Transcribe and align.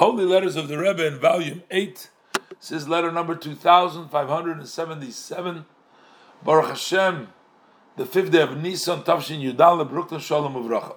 Holy 0.00 0.24
Letters 0.24 0.56
of 0.56 0.66
the 0.68 0.78
Rebbe 0.78 1.06
in 1.06 1.18
volume 1.18 1.62
8. 1.70 2.08
This 2.58 2.72
is 2.72 2.88
letter 2.88 3.12
number 3.12 3.34
2577. 3.34 5.66
Baruch 6.42 6.68
Hashem, 6.68 7.28
the 7.98 8.06
fifth 8.06 8.30
day 8.30 8.40
of 8.40 8.56
Nisan, 8.56 9.02
Tavshin 9.02 9.42
Yudal, 9.42 9.86
Brooklyn 9.86 10.22
Shalom 10.22 10.54
Uvracha. 10.54 10.94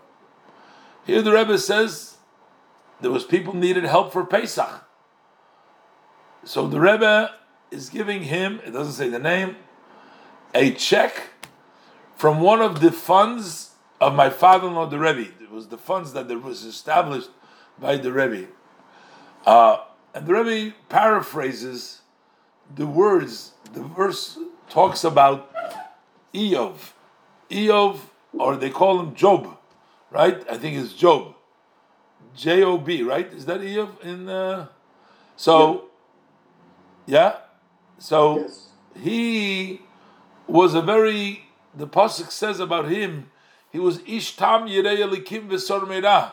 Here 1.06 1.22
the 1.22 1.34
Rebbe 1.34 1.58
says 1.58 2.16
there 3.02 3.12
was 3.12 3.26
people 3.26 3.54
needed 3.54 3.84
help 3.84 4.14
for 4.14 4.26
Pesach. 4.26 4.86
So 6.46 6.70
the 6.70 6.80
Rebbe 6.80 7.36
is 7.72 7.90
giving 7.90 8.24
him, 8.24 8.62
it 8.66 8.72
doesn't 8.72 8.94
say 8.94 9.10
the 9.10 9.20
name, 9.20 9.58
a 10.56 10.72
check 10.72 11.24
from 12.16 12.40
one 12.40 12.62
of 12.62 12.80
the 12.80 12.94
funds 12.94 13.72
of 14.00 14.16
my 14.16 14.30
father-in-law, 14.30 14.86
the 14.86 14.98
Rebbe. 14.98 15.28
It 15.42 15.52
was 15.52 15.68
the 15.68 15.78
funds 15.78 16.14
that 16.14 16.30
was 16.42 16.64
established 16.64 17.32
by 17.78 17.98
the 17.98 18.14
Rebbe. 18.14 18.48
Uh, 19.46 19.78
and 20.14 20.26
the 20.26 20.34
Rebbe 20.34 20.76
paraphrases 20.90 22.02
the 22.76 22.88
words. 22.88 23.52
The 23.74 23.84
verse 23.84 24.38
talks 24.70 25.04
about 25.04 25.52
Iyov. 26.34 26.94
Iyov, 27.50 28.00
or 28.34 28.56
they 28.56 28.70
call 28.70 29.00
him 29.00 29.16
Job, 29.16 29.58
right? 30.12 30.44
I 30.50 30.58
think 30.58 30.78
it's 30.78 30.94
Job. 30.94 31.36
J 32.36 32.64
O 32.64 32.78
B, 32.78 33.04
right? 33.04 33.32
Is 33.32 33.46
that 33.46 33.62
Iyov 33.62 34.02
in? 34.02 34.28
Uh, 34.30 34.68
so, 35.36 35.86
yeah. 37.06 37.38
So 38.00 38.40
Yes. 38.40 38.68
he 38.96 39.82
was 40.48 40.74
a 40.74 40.82
very. 40.82 41.46
The 41.76 41.88
pasuk 41.88 42.32
says 42.32 42.60
about 42.60 42.88
him, 42.90 43.32
he 43.72 43.80
was 43.80 43.98
ishtam 44.00 44.70
yirei 44.70 44.98
elikim. 45.00 46.32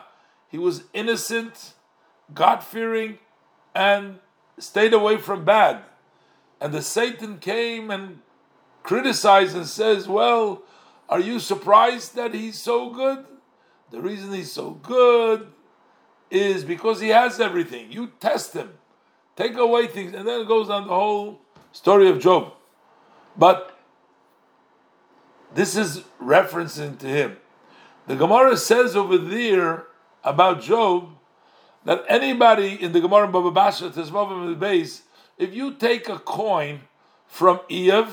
He 0.49 0.57
was 0.57 0.83
innocent, 0.93 1.73
God 2.33 2.63
fearing, 2.63 3.19
and 3.73 4.19
stayed 4.57 4.93
away 4.93 5.17
from 5.17 5.45
bad. 5.45 5.83
And 6.59 6.73
the 6.73 6.81
Satan 6.81 7.39
came 7.39 7.89
and 7.89 8.19
criticized 8.83 9.55
and 9.55 9.65
says, 9.65 10.07
Well, 10.07 10.63
are 11.09 11.19
you 11.19 11.39
surprised 11.39 12.15
that 12.15 12.33
he's 12.33 12.59
so 12.59 12.89
good? 12.89 13.25
The 13.89 14.01
reason 14.01 14.33
he's 14.33 14.51
so 14.51 14.71
good 14.71 15.47
is 16.29 16.63
because 16.63 17.01
he 17.01 17.09
has 17.09 17.39
everything. 17.39 17.91
You 17.91 18.11
test 18.19 18.53
him, 18.53 18.71
take 19.35 19.57
away 19.57 19.87
things, 19.87 20.13
and 20.13 20.27
then 20.27 20.41
it 20.41 20.47
goes 20.47 20.69
on 20.69 20.87
the 20.87 20.93
whole 20.93 21.41
story 21.73 22.07
of 22.09 22.19
Job. 22.19 22.53
But 23.35 23.77
this 25.53 25.75
is 25.75 26.03
referencing 26.21 26.97
to 26.99 27.07
him. 27.07 27.37
The 28.07 28.15
Gemara 28.15 28.55
says 28.55 28.95
over 28.95 29.17
there 29.17 29.87
about 30.23 30.61
Job 30.61 31.09
that 31.85 32.03
anybody 32.07 32.81
in 32.81 32.91
the 32.91 33.01
Gemara 33.01 33.27
in 33.27 33.33
Bava 33.33 33.53
Basra, 33.53 33.89
Tezvav 33.89 34.49
the 34.49 34.55
base, 34.55 35.03
if 35.37 35.53
you 35.53 35.73
take 35.73 36.07
a 36.09 36.19
coin 36.19 36.81
from 37.27 37.59
Eev, 37.69 38.09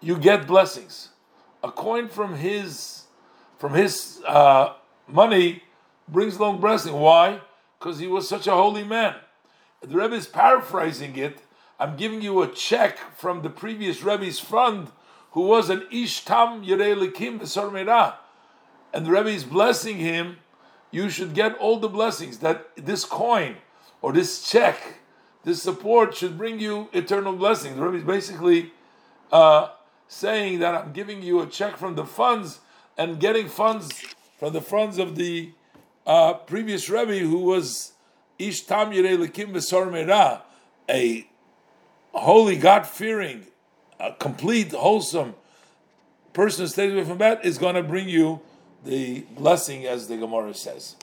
you 0.00 0.18
get 0.18 0.46
blessings. 0.46 1.10
A 1.62 1.70
coin 1.70 2.08
from 2.08 2.36
his 2.36 3.04
from 3.58 3.74
his 3.74 4.20
uh, 4.26 4.74
money 5.06 5.62
brings 6.08 6.38
long 6.40 6.60
blessing. 6.60 6.92
Why? 6.92 7.40
Because 7.78 8.00
he 8.00 8.08
was 8.08 8.28
such 8.28 8.46
a 8.48 8.52
holy 8.52 8.82
man. 8.82 9.14
The 9.80 9.96
Rebbe 9.96 10.14
is 10.14 10.26
paraphrasing 10.26 11.16
it. 11.16 11.42
I'm 11.78 11.96
giving 11.96 12.22
you 12.22 12.42
a 12.42 12.48
check 12.48 12.98
from 13.16 13.42
the 13.42 13.50
previous 13.50 14.02
Rebbe's 14.02 14.38
fund, 14.38 14.90
who 15.32 15.42
was 15.42 15.70
an 15.70 15.80
Ishtam 15.92 16.64
Yerei 16.66 16.94
Likim 16.96 17.40
Meirah. 17.40 18.14
And 18.92 19.06
the 19.06 19.10
Rebbe 19.10 19.30
is 19.30 19.44
blessing 19.44 19.96
him. 19.98 20.38
You 20.92 21.10
should 21.10 21.34
get 21.34 21.56
all 21.56 21.78
the 21.78 21.88
blessings 21.88 22.38
that 22.38 22.68
this 22.76 23.04
coin 23.04 23.56
or 24.02 24.12
this 24.12 24.48
check, 24.48 24.76
this 25.42 25.62
support 25.62 26.14
should 26.14 26.38
bring 26.38 26.60
you 26.60 26.88
eternal 26.92 27.32
blessings. 27.32 27.76
The 27.76 27.82
Rebbe 27.82 27.96
is 27.96 28.04
basically 28.04 28.72
uh, 29.32 29.70
saying 30.06 30.60
that 30.60 30.74
I'm 30.74 30.92
giving 30.92 31.22
you 31.22 31.40
a 31.40 31.46
check 31.46 31.76
from 31.76 31.96
the 31.96 32.04
funds 32.04 32.60
and 32.96 33.18
getting 33.18 33.48
funds 33.48 34.04
from 34.38 34.52
the 34.52 34.60
funds 34.60 34.98
of 34.98 35.16
the 35.16 35.52
uh, 36.06 36.34
previous 36.34 36.90
Rebbe 36.90 37.20
who 37.20 37.38
was 37.38 37.92
Ish 38.38 38.62
Tam 38.62 38.90
Yirei 38.90 39.16
Likim 39.16 39.52
B'Sor 39.52 40.42
a 40.90 41.26
holy, 42.12 42.56
God 42.56 42.86
fearing, 42.86 43.46
a 43.98 44.12
complete, 44.12 44.72
wholesome 44.72 45.34
person 46.32 46.64
who 46.64 46.68
stays 46.68 46.92
away 46.92 47.04
from 47.04 47.18
bad 47.18 47.40
is 47.44 47.56
going 47.56 47.74
to 47.74 47.82
bring 47.82 48.08
you 48.08 48.40
the 48.84 49.20
blessing, 49.38 49.86
as 49.86 50.08
the 50.08 50.16
Gemara 50.16 50.54
says. 50.54 50.90